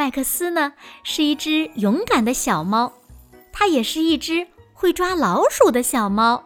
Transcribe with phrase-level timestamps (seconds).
[0.00, 0.72] 麦克斯呢，
[1.04, 2.90] 是一只勇敢的小猫，
[3.52, 6.42] 它也是一只会抓老鼠的小猫。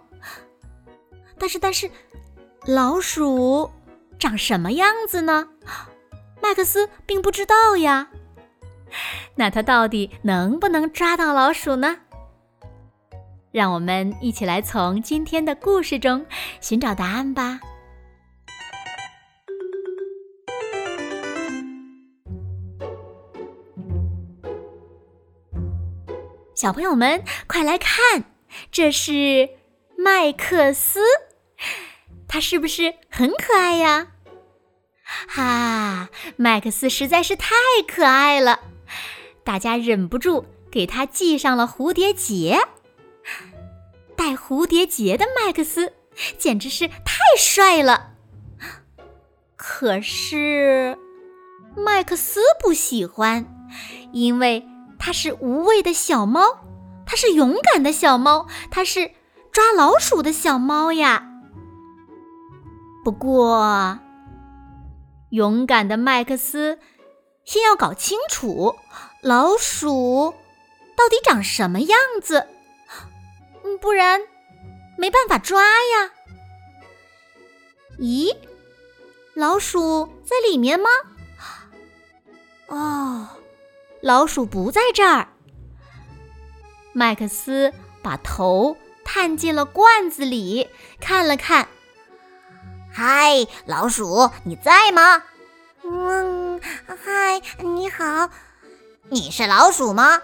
[1.38, 1.88] 但是，但是，
[2.66, 3.70] 老鼠
[4.18, 5.50] 长什么样子呢？
[6.42, 8.08] 麦克斯并不知道呀。
[9.36, 11.98] 那它到底能不能抓到老鼠呢？
[13.52, 16.26] 让我们一起来从今天的故事中
[16.60, 17.60] 寻找答案吧。
[26.54, 28.24] 小朋友们，快来看，
[28.70, 29.50] 这是
[29.98, 31.00] 麦克斯，
[32.28, 34.12] 他是不是很可爱呀？
[35.28, 37.56] 哈，麦克斯实在是太
[37.88, 38.60] 可爱了，
[39.42, 42.60] 大家忍不住给他系上了蝴蝶结。
[44.16, 45.92] 戴蝴蝶结的麦克斯
[46.38, 48.12] 简直是太帅了。
[49.56, 50.96] 可是
[51.76, 53.44] 麦克斯不喜欢，
[54.12, 54.64] 因为。
[55.04, 56.40] 它是无畏的小猫，
[57.04, 59.10] 它是勇敢的小猫，它是
[59.52, 61.28] 抓老鼠的小猫呀。
[63.04, 63.98] 不过，
[65.28, 66.78] 勇敢的麦克斯
[67.44, 68.76] 先要搞清楚
[69.22, 70.32] 老鼠
[70.96, 72.46] 到底长什么样子，
[73.82, 74.22] 不然
[74.96, 76.12] 没办法抓呀。
[77.98, 78.34] 咦，
[79.34, 80.88] 老鼠在里面吗？
[82.68, 83.28] 哦。
[84.04, 85.28] 老鼠不在这儿。
[86.92, 90.68] 麦克斯把头探进了罐子里，
[91.00, 91.68] 看了看。
[92.92, 95.22] 嗨，老鼠，你在吗？
[95.84, 98.28] 嗯，嗨，你好。
[99.08, 100.20] 你是老鼠吗？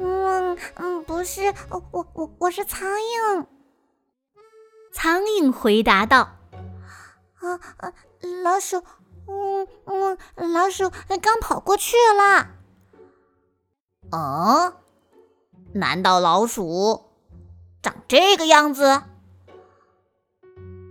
[0.00, 3.46] 嗯嗯，不是，我我我是苍蝇。
[4.92, 6.38] 苍蝇回答道
[7.38, 7.92] ：“啊啊，
[8.42, 8.82] 老鼠，
[9.28, 10.90] 嗯嗯，老鼠
[11.22, 12.48] 刚跑过去了。”
[14.12, 14.74] 哦，
[15.72, 17.04] 难道老鼠
[17.80, 19.02] 长这个样子？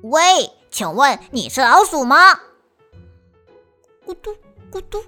[0.01, 2.17] 喂，请问你是老鼠吗？
[4.07, 4.35] 咕嘟
[4.71, 5.03] 咕嘟，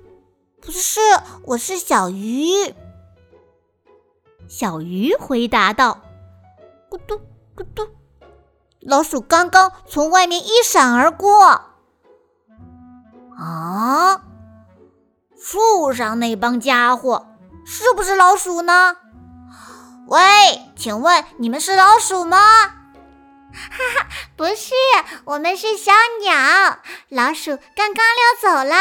[0.62, 1.00] 不是，
[1.46, 2.75] 我是小鱼。
[4.47, 6.03] 小鱼回答道
[6.91, 7.19] ：“咕嘟
[7.56, 7.90] 咕嘟，
[8.79, 11.62] 老鼠刚刚从外面一闪而过。
[13.35, 14.23] 啊，
[15.35, 17.25] 树上那帮家伙。”
[17.66, 18.97] 是不是老鼠呢？
[20.07, 20.19] 喂，
[20.75, 22.38] 请问你们是老鼠吗？
[22.38, 23.69] 哈
[24.00, 24.74] 哈，不是，
[25.25, 25.91] 我们是小
[26.22, 26.79] 鸟。
[27.09, 28.75] 老鼠刚刚溜走了。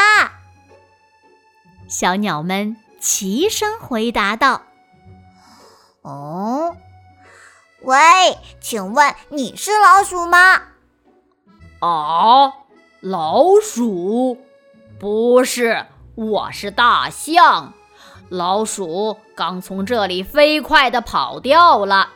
[1.87, 4.63] 小鸟们齐声回答道
[6.01, 6.75] ：“哦，
[7.81, 7.95] 喂，
[8.59, 10.61] 请问你是老鼠吗？”
[11.79, 12.53] 啊，
[13.01, 14.39] 老鼠？
[14.99, 15.85] 不是，
[16.15, 17.73] 我是大象。
[18.29, 22.09] 老鼠刚从这里飞快地跑掉了。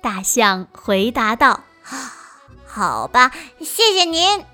[0.00, 1.64] 大象回答道
[2.64, 4.44] ：“好吧，谢谢您。”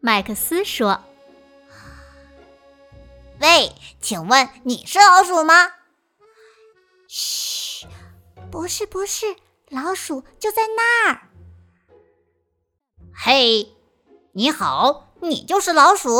[0.00, 1.00] 麦克斯说
[3.40, 5.74] ：“喂，请问你是老鼠吗
[7.06, 7.86] ？”“嘘，
[8.50, 9.36] 不是，不是，
[9.68, 11.28] 老鼠就在那儿。
[13.14, 13.72] ”“嘿，
[14.32, 16.10] 你好，你就是老鼠？”“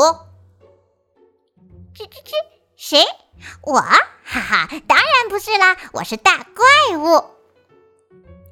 [1.93, 2.31] 吱吱吱。”
[2.85, 3.01] 谁？
[3.61, 3.79] 我？
[3.79, 7.23] 哈哈，当然不是啦，我是大怪物。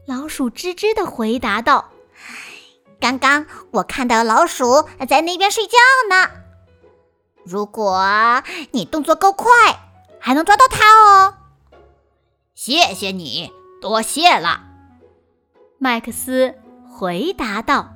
[0.07, 1.89] 老鼠吱吱的回答道
[2.97, 5.77] ：“刚刚我看到老鼠在那边睡觉
[6.09, 6.31] 呢。
[7.43, 9.49] 如果你动作够快，
[10.21, 11.35] 还能抓到它哦。”
[12.55, 13.51] 谢谢你，
[13.81, 14.61] 多谢了。
[15.77, 16.55] 麦克斯
[16.89, 17.89] 回答道：“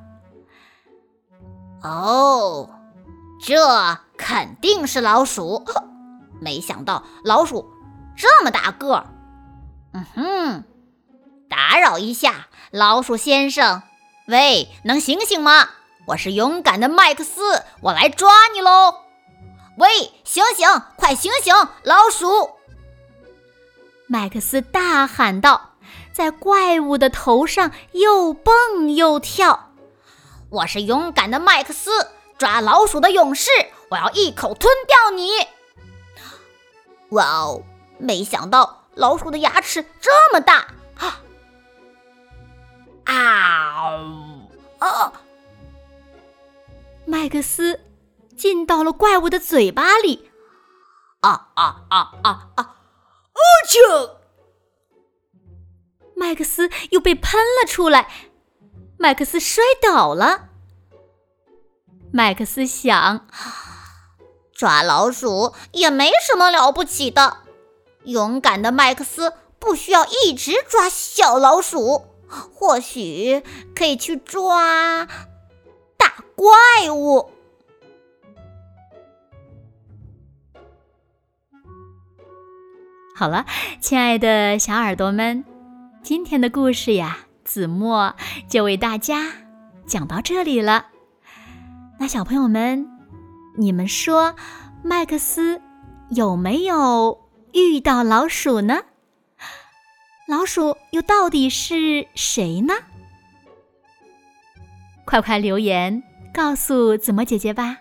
[1.82, 2.70] 哦，
[3.42, 5.64] 这肯定是老鼠。”
[6.40, 7.72] 没想到老鼠
[8.16, 9.08] 这么大个儿，
[9.94, 10.64] 嗯哼，
[11.50, 13.84] 打扰一下，老鼠先生，
[14.28, 15.70] 喂，能醒醒吗？
[16.08, 18.96] 我是勇敢的麦克斯，我来抓你喽！
[19.78, 21.54] 喂，醒醒，快醒醒，
[21.84, 22.52] 老鼠！
[24.08, 25.72] 麦克斯大喊道，
[26.14, 29.72] 在怪物的头上又蹦又跳。
[30.52, 31.90] 我是勇敢的麦克斯，
[32.38, 33.50] 抓老鼠的勇士，
[33.90, 35.32] 我要一口吞掉你！
[37.16, 37.64] 哇哦！
[37.98, 40.68] 没想到老鼠的牙齿这么大！
[41.00, 41.22] 啊！
[44.80, 45.14] 啊！
[47.06, 47.80] 麦克斯
[48.36, 50.30] 进到了怪物的嘴巴里！
[51.22, 52.76] 啊啊啊啊啊！
[53.34, 54.12] 哦啾！
[56.16, 58.10] 麦克斯又被喷了出来，
[58.98, 60.50] 麦克斯摔倒了。
[62.12, 63.28] 麦克斯想，
[64.56, 67.38] 抓老鼠也没什么了不起的。
[68.06, 73.44] 勇敢的麦克斯不需要一直抓小老鼠，或许
[73.76, 75.06] 可以去抓
[75.98, 77.32] 大怪物。
[83.16, 83.46] 好了，
[83.82, 85.44] 亲爱的小耳朵们。
[86.04, 88.16] 今天的故事呀，子墨
[88.48, 89.34] 就为大家
[89.88, 90.88] 讲到这里了。
[91.98, 92.95] 那小朋友们，
[93.58, 94.36] 你们说
[94.84, 95.62] 麦克斯
[96.10, 98.84] 有没有遇到老鼠呢？
[100.28, 102.74] 老鼠又到底是谁呢？
[105.06, 106.04] 快快留言
[106.34, 107.78] 告诉子墨姐姐吧。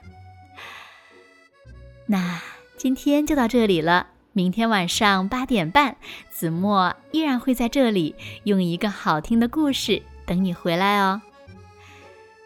[2.07, 2.41] 那
[2.77, 4.09] 今天就到这里了。
[4.37, 5.97] 明天晚上八点半，
[6.31, 11.23] 子墨依然会在这里用一个好听的故事等你回来哦。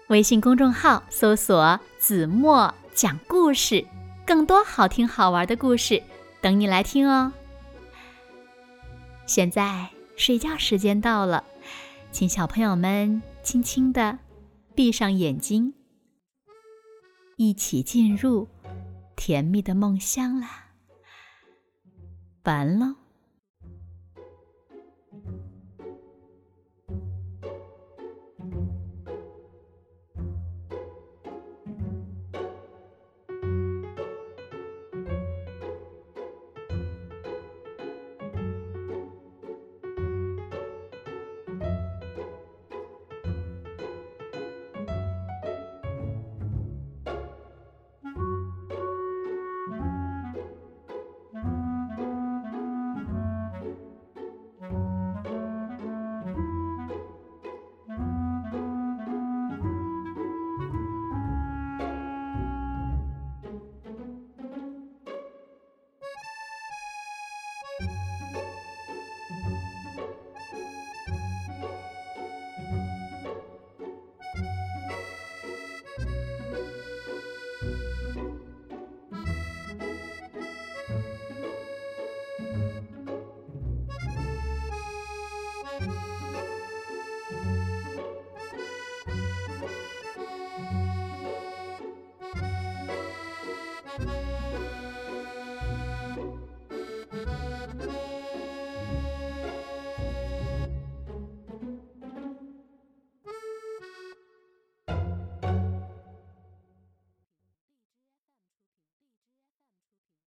[0.08, 3.86] 微信公众号搜索“子墨讲故事”，
[4.26, 6.02] 更多好听好玩的故事
[6.40, 7.32] 等你来听哦。
[9.24, 11.44] 现在睡觉时间到了，
[12.10, 14.18] 请小朋友们轻轻的
[14.74, 15.74] 闭上眼睛，
[17.36, 18.48] 一起进入
[19.14, 20.70] 甜蜜的梦乡啦。
[22.42, 22.96] 完了。